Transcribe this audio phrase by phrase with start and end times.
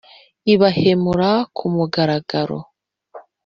[0.53, 2.57] ibahemura ku mugaragaro